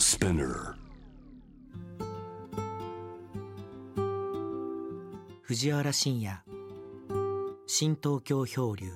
[0.00, 0.74] Spinner
[5.42, 6.42] 藤原信也。
[7.66, 8.90] 新東京漂流。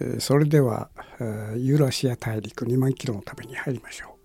[0.00, 4.18] えーそれではえーユーラシア大陸2万キロの旅に入りましょ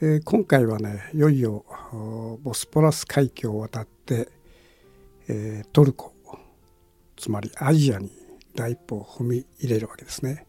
[0.00, 1.64] う、えー今回はねいよいよ
[2.42, 4.28] ボスポラス海峡を渡って、
[5.28, 6.12] えートルコ
[7.16, 8.10] つまりアジアに
[8.56, 10.46] 第一歩を踏み入れるわけですね、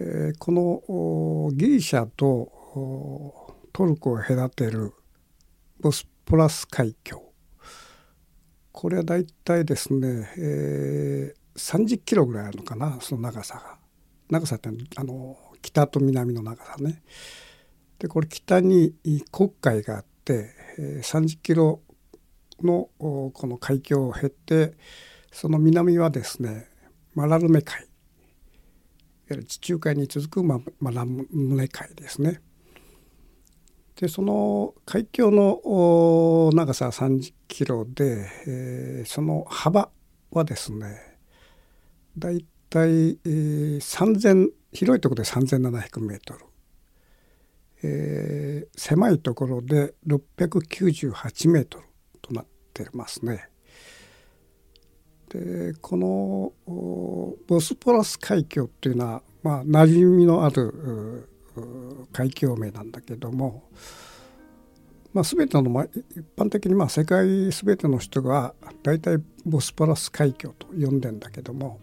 [0.00, 4.94] えーこのギリシャとトルコを隔てる
[5.80, 7.22] ボスポラス海峡。
[8.72, 13.78] これはだいたいですね、えー30キロぐらいあるのかなその長さが。
[14.30, 17.02] 長さってあの北と南の長さね。
[17.98, 18.94] でこれ北に
[19.32, 21.80] 黒海があって、30キロ
[22.62, 24.74] のこの海峡を経て
[25.32, 26.68] その南はですね
[27.14, 27.80] マラルメ海。
[27.80, 27.88] いわ
[29.30, 32.40] ゆる地中海に続くママラルメ海ですね。
[33.96, 39.90] でその海峡の長さは30キロで、えーその幅
[40.30, 41.07] はですね
[42.18, 46.40] だいたい、えー3000広いところで3700メートル、
[47.82, 51.84] えー狭いところで698メートル
[52.20, 53.48] となってますね。
[55.28, 56.52] でこの
[57.46, 61.28] ボスポラス海峡っていうのは、まあ、馴染みのある
[62.12, 63.64] 海峡名なんだけども、
[65.12, 71.80] まあ、全ての、まあ、一般的にまあ世界全ての人が大体ボスポラス海峡と呼んでんだけども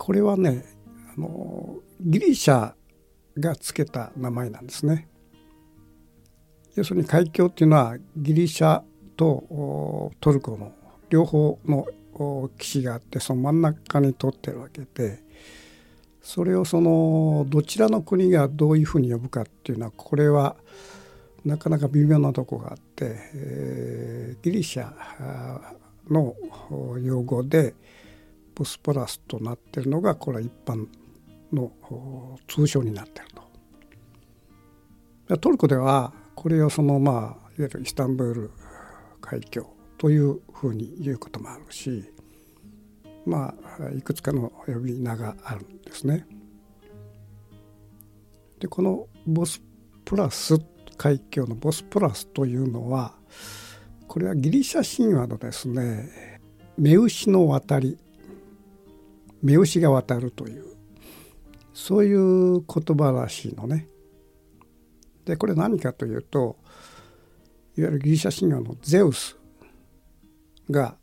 [0.00, 0.64] これはね
[1.14, 2.72] あのギリシャ
[3.38, 5.08] がつけた名前なんですね。
[6.74, 8.80] 要するに海峡っていうのはギリシャ
[9.14, 10.72] とトルコの
[11.10, 11.86] 両方の
[12.56, 15.22] 岸があってその真ん中に通ってるわけで
[16.22, 20.56] それをそのどちらの国がどういうふうに呼ぶかっていうのはこれは
[21.44, 24.90] なかなか微妙なとこがあって、えーギリシャ
[26.08, 26.34] の
[27.02, 27.74] 用語で
[28.60, 30.86] ボスポラスとなってるのがこれは一般
[31.50, 31.72] の
[32.46, 33.30] 通称になっている
[35.28, 35.38] と。
[35.38, 38.50] トルコではこれをそのまあいわゆるイスタンブール
[39.22, 39.66] 海峡
[39.96, 42.04] というふうに言うこともあるし
[43.24, 46.26] まあいくつかの呼び名があるんですね。
[48.58, 49.62] でこのボス
[50.04, 50.58] プラス
[50.98, 53.14] 海峡のボスプラスというのは
[54.06, 56.42] これはギリシャ神話のですね
[56.76, 57.96] 目牛の渡り
[59.42, 60.64] 目牛が渡るという
[61.72, 63.88] そういう言葉らしいのね。
[65.24, 66.56] でこれ何かというと
[67.76, 69.38] いわゆるギリシャ神話のゼウス
[70.68, 70.96] が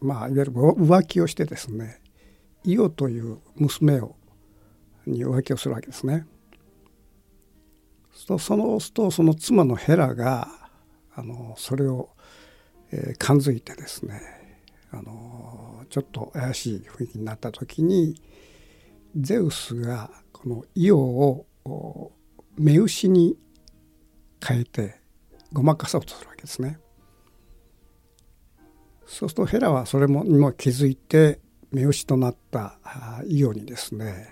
[0.00, 2.00] まあいわゆる浮気をしてですね
[2.64, 4.16] イオという娘を
[5.06, 6.26] に浮気をするわけですね。
[8.12, 10.48] そそのとその妻のヘラが
[11.14, 12.10] あのそれを、
[12.92, 14.20] えー感づいてですね
[14.90, 18.14] あのちょっと怪しい雰囲気になった時に
[19.16, 22.12] ゼウスがこのイオを
[22.56, 23.36] 目牛に
[24.44, 25.00] 変えて
[25.52, 26.78] ごまかそうとするわけですね。
[29.04, 31.40] そうするとヘラはそれもにも気づいて
[31.72, 32.78] 目牛となった
[33.26, 34.28] イオにですね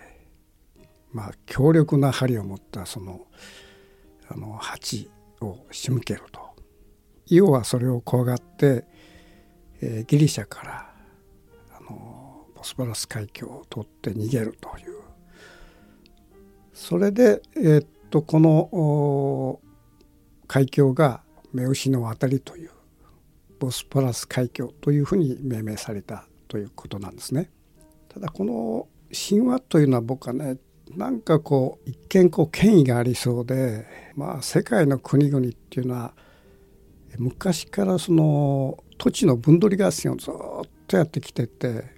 [1.13, 3.27] まあ強力な針を持ったその
[4.29, 6.41] あの鉢を仕向けると。
[7.27, 8.87] イオはそれを怖がって、
[9.83, 10.88] えーギリシャから
[12.63, 14.99] スポラス海峡を通って逃げるという
[16.73, 19.61] それで、えーっとこの
[20.47, 22.71] 海峡が目牛の渡りという
[23.59, 27.51] ボスポラス海峡というふうに命名されたということなんですね。
[28.09, 30.57] ただこの神話というのは僕はね
[30.97, 36.15] なんかこう一見こう権威がありそうでまあ世界の国々っていうのは
[37.19, 40.35] 昔からその土地の分取り合戦をずっ
[40.87, 41.98] とやってきてて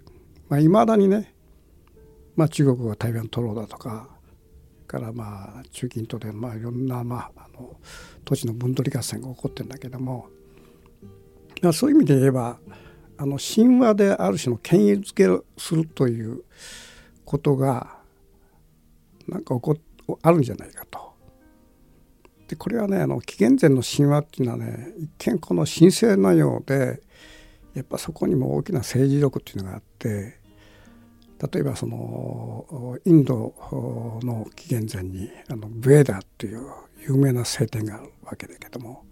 [0.50, 1.32] まあ、未だにね、
[2.37, 4.08] まあ、中国が台湾取ろうだとか
[4.88, 7.76] からまあ中近東でまあいろんなまああの
[8.25, 10.26] 土地の分取り合戦が起こってるんだけども、
[11.62, 12.58] まあ、そういう意味で言えば
[13.17, 16.43] あの神話である種の権威づけをするという
[17.25, 17.99] ことが
[19.29, 19.76] なんか起こ
[20.23, 21.14] あるんじゃないかと。
[22.49, 27.00] でこれはねあの紀元前の神話っていうのはね一見この神聖なようで
[27.75, 30.39] やっぱそこにも大きな政治力っていうのがあって
[31.40, 33.54] 例えばそのインド
[34.22, 36.66] の紀元前にあのベーダという
[37.08, 39.04] 有名な聖典があるわけだけども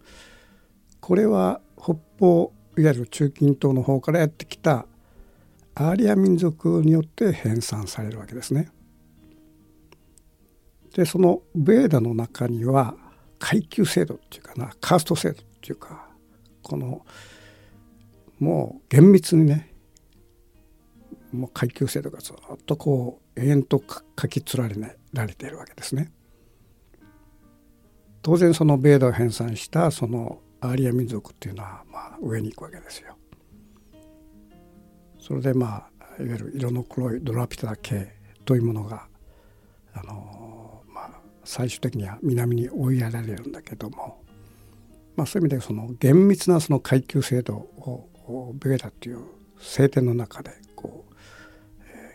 [1.00, 4.86] これは北方いわゆる中近東の方からやってきた
[5.74, 8.68] アーリア民族によって編纂されるわけですね。
[10.94, 12.96] でそのベーダの中には
[13.38, 16.08] 階級制度っていうかなカースト制度っていうか
[16.62, 17.06] この
[18.38, 19.72] もう厳密にね
[21.32, 23.82] もう階級制度がずっとこう永遠と
[24.20, 26.12] 書き連られられているわけですね。
[28.22, 33.16] 当然その米ドを編纂したそのアーリア民族っていうのはまあ上に行くわけですよ。
[35.20, 38.12] それでまあいわゆる色の黒いドラピュタ系
[38.44, 39.06] というものが
[39.94, 41.10] あのまあ
[41.44, 44.22] 最終的には南に追いやられるんだけども、
[45.16, 49.20] まあ、そういう意味でその厳密なその階級制度をベーダっていう
[49.60, 51.14] 聖典の中でこう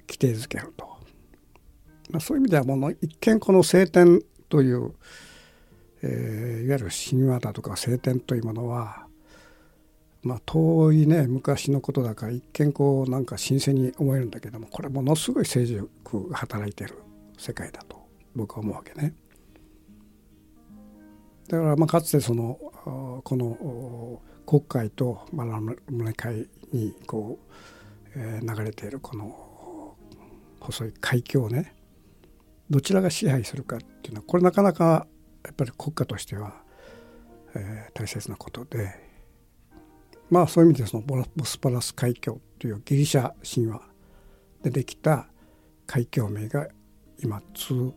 [0.07, 0.85] 規定づけると、
[2.09, 4.93] まあ、そういう意味ではもの一見この聖典という、
[6.01, 9.07] えー、いわゆる神話だとか聖典というものは、
[10.21, 16.95] まあ、遠いね昔のことだから一見こうなんか新鮮に思えるんだけどもこれものすごい成熟が働いてる
[17.37, 17.97] 世界だと
[18.35, 19.13] 僕は思うわけね。
[21.47, 22.57] だからまあかつてその
[23.23, 29.52] この国会とバラムネ会にこう、えー、流れているこの
[30.63, 31.75] 細い海峡をね
[32.69, 35.07] どちらが支配するかっていうのはこれなかなか
[35.43, 36.55] やっぱり国家としては、
[37.55, 38.95] えー、大切なことで
[40.29, 43.81] まあそういう意味でそのボスパラス海峡というギリシャ神話
[44.63, 45.27] でできた
[45.85, 46.67] 海峡名が
[47.21, 47.91] 今通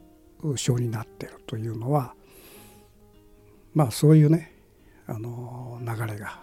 [0.57, 2.15] 称になってるというのは
[3.75, 4.53] まあそういうね
[5.07, 6.41] あの流れが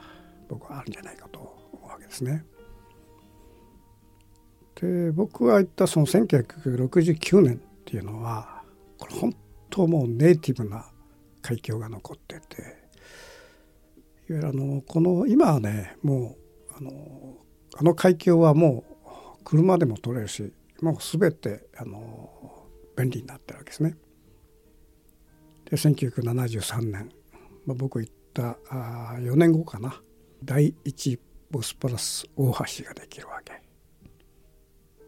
[0.48, 1.40] 僕はあるんじゃないかと
[1.74, 2.46] 思うわけですね。
[4.80, 8.64] で僕が言ったその1969年っていうのは
[8.98, 9.36] これ本
[9.70, 10.86] 当もうネイティブな
[11.42, 12.62] 海峡が残ってて
[14.30, 16.36] いわゆるあのこの今はねも
[16.72, 17.38] うあの
[17.76, 22.30] あの海峡はもう車でも取れるしもう全てあの
[22.98, 23.96] 便利になってるわけですね。
[25.66, 27.10] で1973年、
[27.66, 30.02] まあ、僕行ったあ4年後かな
[30.44, 33.62] 第一ボスポラス大橋ができるわけ。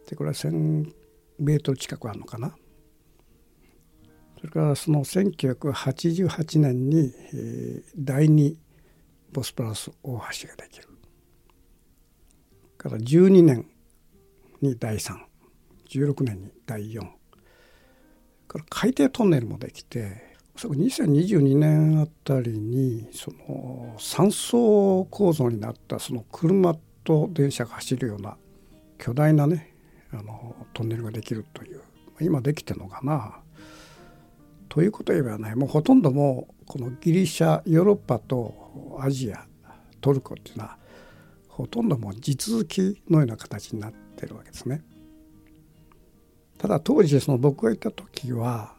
[0.08, 0.92] でこれは1,000
[1.38, 2.54] メートル近くあるのかな？
[4.38, 8.56] それからその1988年に、えー、第2
[9.32, 10.88] ボスプラス大橋ができる。
[12.76, 13.66] から12年
[14.60, 17.00] に第316年に第4
[18.46, 26.74] から海底トンネルもできておそらく2022年あたりにその3層構造になったその車
[27.04, 28.36] と電車が走るような
[28.98, 29.74] 巨大なね
[30.18, 31.82] あのトンネルができるという
[32.20, 33.40] 今できてるのかな。
[34.68, 39.46] ということ言えばねもうほとんどもうこのギリシャヨーロッパとアジア
[40.00, 40.76] トルコっていうのは
[41.48, 44.82] ほとんどもう地続きのような形になってるわけですね。
[46.58, 48.74] ただ当時その僕がいた時は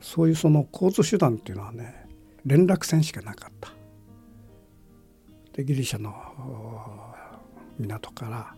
[0.00, 2.06] そういうその交通手段っていうのはね
[2.44, 3.72] 連絡船しかなかった。
[5.52, 6.12] でギリシャの
[7.78, 8.54] 港から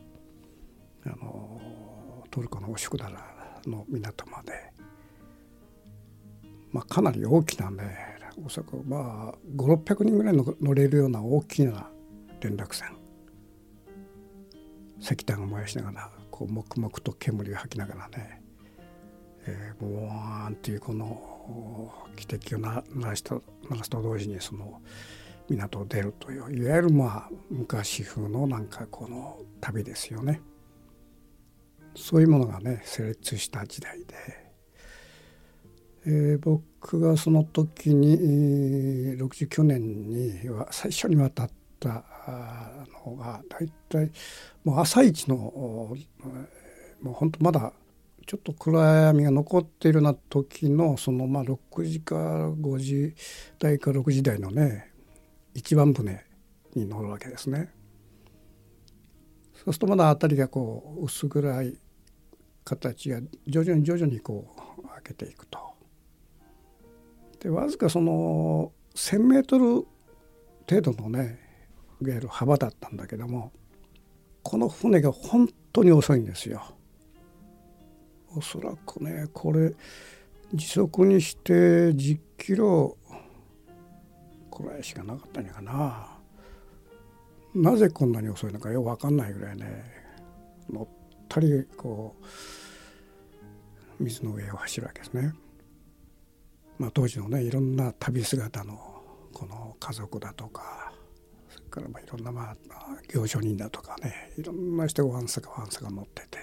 [1.07, 1.61] あの
[2.31, 3.21] トルコのオシュクダラ
[3.67, 4.53] の港まで、
[6.73, 11.89] まあ、かなり大きなねおそらくまあ5600人ぐらいの乗れるような大きな
[12.41, 13.01] 連絡船。
[15.01, 18.43] 石炭を燃やしながらこう黙々と煙を吐きながらね、
[19.47, 24.81] えー、ボーンっていうこの汽笛を鳴らすと鳴らすと同時にその
[25.49, 30.41] 港を出るといういわゆるまあ昔風のなんかこの旅ですよね。
[31.95, 34.07] そういうものがね成立した時代で、
[36.07, 42.05] えー、僕がその時に、えー、69年には最初に渡った
[43.07, 44.11] のが大体
[44.65, 45.97] もう朝一のも
[47.05, 47.73] う本当まだ
[48.27, 53.15] ちょっと暗闇が残っているような時のそのまあ6時か5時
[53.59, 54.93] 台か6時台のね
[55.55, 56.25] 一番船
[56.75, 57.71] に乗るわけですね。
[59.65, 61.77] そうするとまだ辺りがこう薄暗い
[62.65, 65.59] 形が徐々に徐々にこう開けていくと。
[67.41, 69.87] でわずかその1,000メートル
[70.69, 71.39] 程度のね
[72.01, 73.53] いわゆる幅だったんだけども
[74.43, 76.63] この船が本当に遅いんですよ。
[78.35, 79.75] おそらくねこれ
[80.55, 81.53] 時速にして
[81.91, 82.97] 10キロ
[84.51, 86.20] くらいしかなかったんやかな。
[87.55, 89.85] なぜこんなに遅いのかよく分かんないぐらいね
[90.71, 90.89] 乗っ
[91.29, 95.35] たりこう水の上を走るわけですね。
[96.79, 99.03] まあ、当時のねいろんな旅姿の
[99.35, 100.93] この家族だとか
[101.51, 102.57] それからまあいろんなまあ
[103.13, 106.39] 行商人だとかねいろんな人がわんさかわんさか乗ってて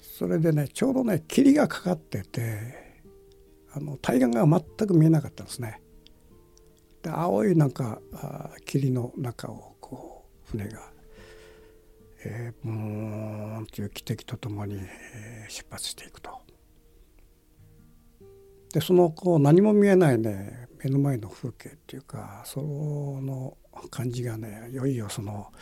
[0.00, 2.92] それでねちょうどね霧がかかってて
[3.72, 5.80] あの対岸が全く見えなかったんですね。
[7.02, 8.00] で青いなんか
[8.64, 10.80] 霧の中をこう船が、
[12.24, 16.30] えー、ブーンという汽笛とともに、えー、出発していくと。
[18.72, 23.56] でそのこう何も見えないね目の前の風景っていうかその
[23.90, 25.52] 感じがねいよいよその、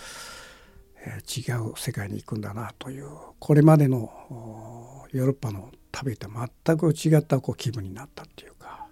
[1.05, 8.87] えー、違う世界に行くんだなというこれまでのヨーロッパの旅と全く違ったこう気分になったっていうか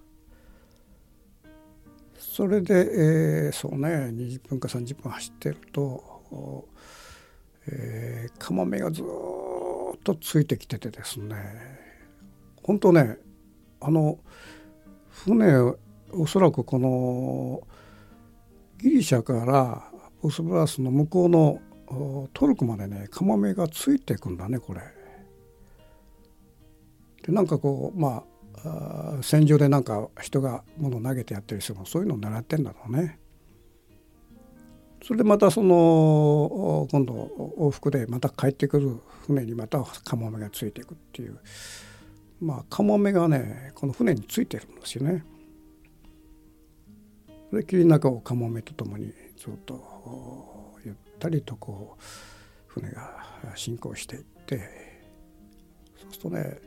[2.38, 6.68] それで、えー、そうね20分か30分走ってると、
[7.66, 9.04] えー、カモメがずっ
[10.04, 11.34] とついてきててですね
[12.62, 13.16] 本当ね
[13.80, 14.20] あの
[15.10, 15.52] 船
[16.12, 17.60] おそらくこの
[18.80, 19.82] ギリシャから
[20.22, 21.60] ボスブラスの向こうの
[22.34, 24.82] トルコまでねカモメがついていくんだねこれ。
[27.26, 28.22] でなんかこうまあ
[29.22, 33.18] 戦場でなんか人が物投げてやってる人もそういうのを狙ってんだろうね。
[35.02, 41.38] それでまたその今度往復でまた帰ってくる船にまたカモメがついていくっていう
[42.40, 45.24] まあカモメがねこの船についてるんですよね。
[47.52, 52.02] で霧の中をカモメとともにずっとゆったりとこう
[52.66, 53.24] 船が
[53.54, 54.58] 進行していって
[55.96, 56.60] そうするとね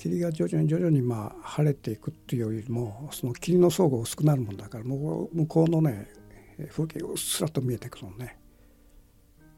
[0.00, 6.08] 霧が徐々に徐々にまあ晴れていくっていうよりもその霧の層が薄くなるもんだから向こうのね
[6.70, 8.38] 風景がうっすらと見えてくるのね。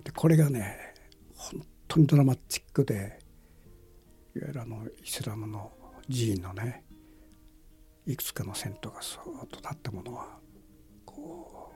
[0.03, 0.95] でこれがね
[1.37, 3.21] 本当にドラマチックで
[4.35, 5.71] いわゆるあのイスラムの
[6.11, 6.83] 寺院のね
[8.05, 10.27] いくつかの銭湯がそーっとなったものは
[11.05, 11.71] こ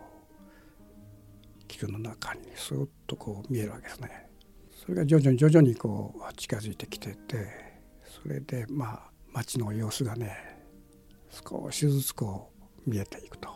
[1.63, 4.27] う霧の中にスーッとこう見えるわけですね。
[4.75, 7.66] それが徐々に徐々にこう近づいてきてて
[8.23, 10.37] それでまあ街の様子がね
[11.31, 12.51] 少しずつこ
[12.87, 13.49] う見えていくと。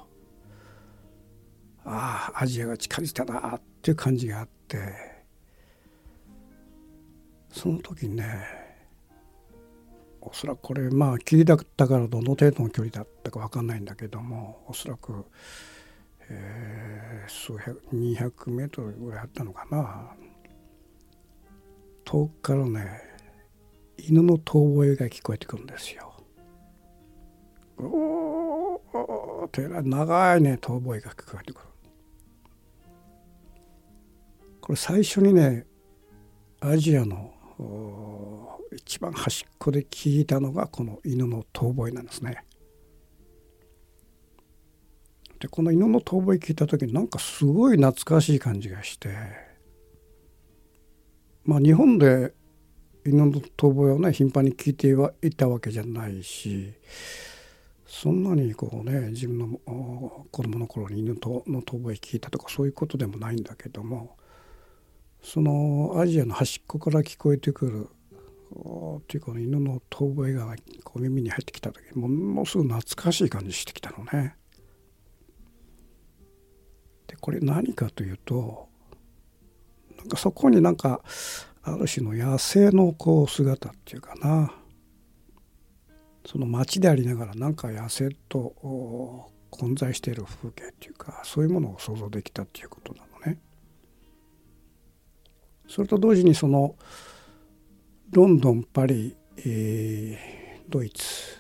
[1.85, 5.11] ああアジアが近づいたなっていう感じがあって。
[7.53, 8.25] その時にね
[10.21, 15.25] おそらくこれまあ霧だったからどの程度の距離だったか分かんないんだけどもおそらく、
[16.29, 20.15] えー、数百200メートルぐらいあったのかな。
[22.05, 23.10] 遠くからね
[24.07, 26.13] 犬の遠吠えが聞こえてくるんですよ。
[27.79, 31.67] おーって長いね遠吠えが聞こえてくる。
[34.61, 35.67] これ最初にね
[36.61, 37.33] アジアの
[38.77, 42.45] 一番端っこで聞いたのがこの犬の遠吠えなんですね。
[45.41, 49.09] でこの犬の遠吠え聞いた時になんかすごい懐かしい感じがして
[51.45, 52.35] まあ日本で
[53.05, 54.95] 犬の遠吠えをね頻繁に聞いて
[55.27, 56.75] いたわけじゃないし
[57.87, 59.47] そんなにこうね自分の
[60.31, 64.17] 子供の頃に犬の遠吠え聞いたとかそういうことでもないんだけども
[65.23, 67.89] そのアジアの端っこから聞こえてくる
[68.99, 70.55] っていうか犬の遠吠えが
[70.85, 74.35] こう耳に入ってきた時ものすごく懐かしい感じしてきたのね。
[77.07, 78.69] でこれ何かというと
[79.99, 81.03] なんかそこになんか
[81.63, 84.53] ある種の野生のこう姿っていうかな
[86.27, 93.39] その街でありながらなんか野生と混在している風景っていうかそういうものを想像できたっていうことなのね。
[95.69, 96.77] それと同時にその
[98.11, 101.39] ロンドンパリ、えー、ドイツ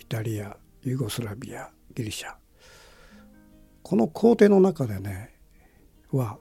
[0.00, 2.34] イタリアユーゴスラビアギリシャ
[3.82, 5.34] この工程の中でね
[6.12, 6.38] は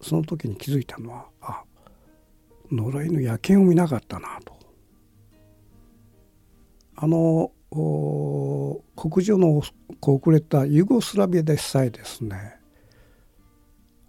[0.00, 1.64] その時に気づいたのはあ
[2.70, 4.58] 野良犬野犬を見なかったなと。
[6.96, 7.52] あの
[8.96, 9.62] 国上の
[10.00, 12.58] 遅れたユーゴスラビアでさえですね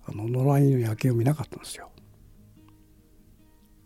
[0.05, 1.89] あの野良犬野犬を見なかったんですよ。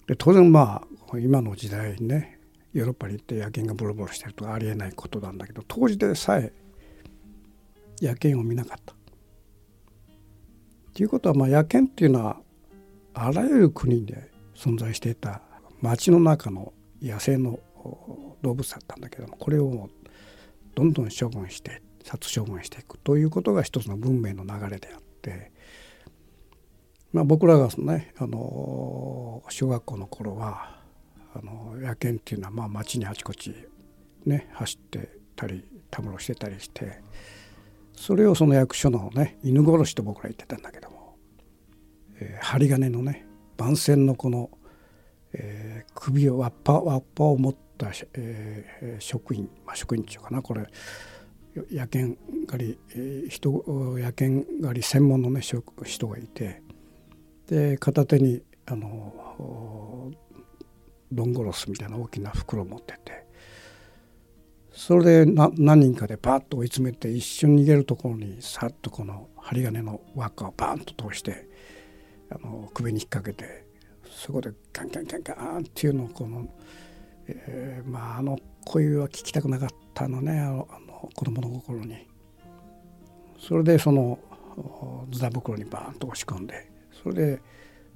[0.07, 2.39] で当然まあ今の時代にね
[2.73, 6.51] ヨーロッパに行って野犬がボロボロしてるとかありえないことなんだけど当時でさえ
[8.01, 8.95] 野犬を見なかった。
[10.93, 12.37] ということはまあ野犬っていうのは
[13.13, 15.41] あらゆる国で存在していた
[15.81, 17.59] 町の中の野生の
[18.41, 19.89] 動物だったんだけどもこれを
[20.73, 25.51] どんどん処分して殺処分していくということが一つの文明の流れであって
[27.15, 30.81] まあ、僕らがねあの小学校の頃は
[31.33, 33.55] あの野犬っていうのはまあ町にあちこち
[34.25, 36.99] ね走ってたりたむろしてたりして
[37.95, 41.15] それをその役所のね犬殺しと僕ら言ってたんだけども、
[42.19, 43.25] えー、針金のね
[43.57, 44.49] 番線のこの、
[45.33, 50.67] えー、首を輪っぱ輪っぱを持った、えー、職員、まあ、職員っていうかなこれ
[51.71, 55.61] 野犬狩り、えー、人野犬狩り専門のね人
[56.07, 56.61] がいて
[57.47, 60.11] で片手にあの
[61.11, 63.25] ドンゴロスみたいな大きな袋を持ってて
[64.71, 71.47] それで何人かでバッと追い詰めて一瞬逃げるところにさっとこの針金の輪っかをバーンと通して
[72.35, 73.65] あの首に引っ掛けて
[74.09, 76.47] そこでガンガンガンガンっていうのをこの、
[77.27, 80.67] えー、まああの声は聞きたくなかったのねあの
[81.15, 82.07] 子供の心に。
[83.37, 84.17] それでその
[85.11, 86.71] ズダ袋にバーンと押し込んで
[87.03, 87.41] それで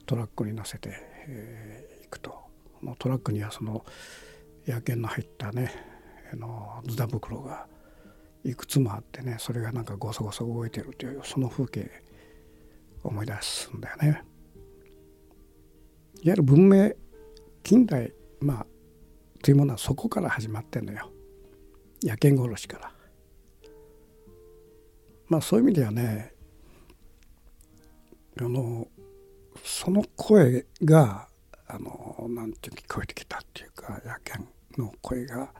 [0.06, 0.92] トラックに乗せてい、
[1.28, 2.36] えー、くと
[3.00, 3.84] トラックにはその
[4.68, 5.72] 野犬の入ったね
[6.32, 7.66] あのズダ袋が
[8.44, 11.90] いくつもあってねそれがなんかゴソゴソ動いてるというその風景
[13.04, 14.29] 思い出すんだよね。
[16.22, 16.92] いわゆる文明
[17.64, 18.66] 近代まあ
[19.42, 21.10] というものはそこから始まってんのよ
[22.04, 22.92] 野犬殺しから。
[25.30, 26.34] まあそういう意味ではね
[28.40, 28.88] あの
[29.64, 31.28] その声が
[31.68, 34.48] あのなんていう聞こえてきたっていうか野犬
[34.78, 35.54] の声が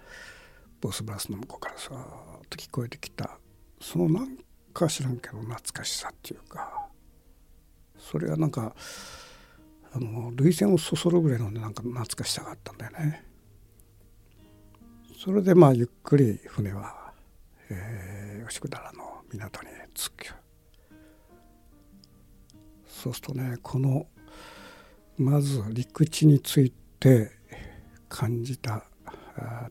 [0.82, 3.38] ボスブラスの向こうからさっと聞こえてきた
[3.80, 4.38] そのなん
[4.74, 6.88] か知らんけど懐かしさっていうか
[7.98, 8.74] それはなんか
[9.92, 13.26] あの涙腺をそそるぐらいのなんか懐かしさがあったんだよね。
[15.18, 17.14] それでまあゆっくり船は、
[17.70, 20.34] えー、吉久平の港に着く。
[22.88, 24.08] そうするとねこの
[25.18, 27.32] まず陸地について
[28.10, 28.84] 感じた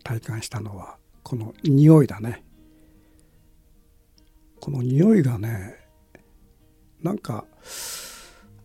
[0.03, 2.45] 体感したのはこの匂いだね
[4.61, 5.77] この匂いがね
[7.03, 7.45] なんか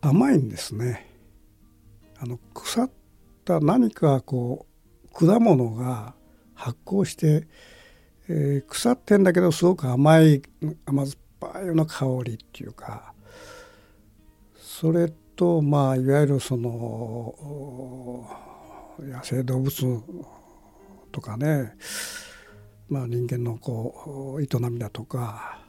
[0.02, 1.13] 甘いんですね
[2.24, 2.90] あの腐っ
[3.44, 4.66] た何かこ
[5.12, 6.16] う果物が
[6.54, 7.48] 発酵して、
[8.30, 10.42] えー、腐ってんだけどすごく甘い
[10.86, 13.14] 甘酸っぱいような香りっていうか
[14.56, 17.36] それとまあいわゆるその
[19.02, 20.02] 野生動物
[21.12, 21.74] とかね、
[22.88, 25.60] まあ、人間のこう営みだとか、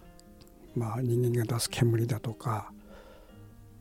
[0.76, 2.70] まあ、人間が出す煙だとか、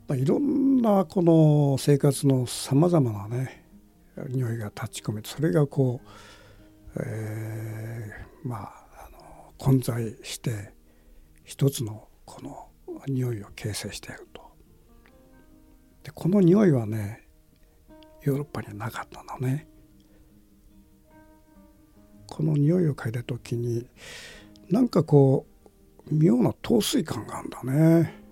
[0.08, 3.64] まあ、いろんななこの生活のさまざまなね
[4.28, 10.74] 匂いが立ち込めてそれがこう、えー、まああの混在して
[11.46, 12.68] 一つのこの
[13.08, 14.44] 匂いを形成していると。
[16.04, 17.28] でこの匂いはね
[18.24, 19.68] ヨーロッパにはなかったのね。
[22.28, 23.88] この匂いを嗅いだ時に
[24.70, 25.46] なんかこ
[26.12, 28.23] う妙な陶酔感があるんだね。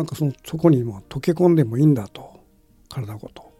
[0.00, 2.40] なんかそのそこにも溶け込んでもいいんだと
[2.88, 3.52] 体ごと。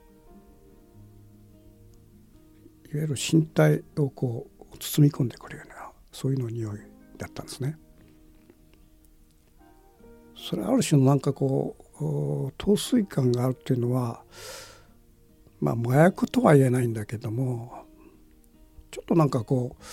[2.90, 6.78] いわゆる身体をこう包み込んでくるようなそういうの匂い
[7.18, 7.76] だったんですね。
[10.34, 14.22] それある種のなんかこう陶酔感があるっていうのは
[15.60, 17.84] まあ麻薬とは言えないんだけども
[18.90, 19.84] ちょっとなんかこう、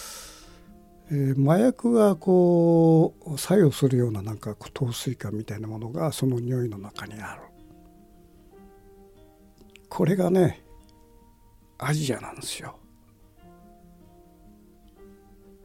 [1.09, 7.41] えー、麻薬がこう作用するようななんか糖水感みたいなものがその匂いの中にある
[9.89, 10.61] これがね
[11.77, 12.77] アジアなんですよ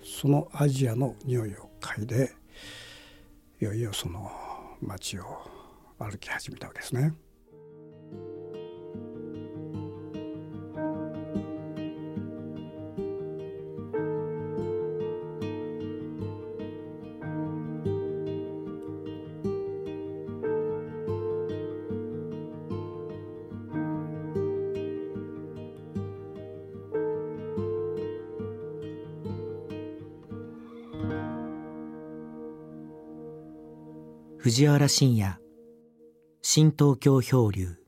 [0.04, 2.32] そのアジアの匂いを嗅いで
[3.60, 4.30] いよいよその
[4.80, 5.24] 街を
[5.98, 7.14] 歩き始めたわけですね。
[34.52, 35.34] 藤原信也。
[36.42, 37.81] 新東京漂流。